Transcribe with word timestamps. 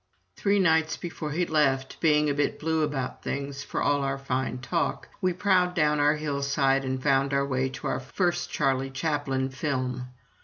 Three 0.35 0.57
nights 0.57 0.97
before 0.97 1.29
he 1.29 1.45
left, 1.45 1.99
being 1.99 2.27
a 2.27 2.33
bit 2.33 2.59
blue 2.59 2.81
about 2.81 3.21
things, 3.21 3.63
for 3.63 3.83
all 3.83 4.01
our 4.03 4.17
fine 4.17 4.57
talk, 4.57 5.07
we 5.21 5.31
prowled 5.31 5.75
down 5.75 5.99
our 5.99 6.15
hillside 6.15 6.83
and 6.83 7.03
found 7.03 7.35
our 7.35 7.45
way 7.45 7.69
to 7.69 7.85
our 7.85 7.99
first 7.99 8.49
Charlie 8.49 8.89
Chaplin 8.89 9.49
film. 9.51 10.07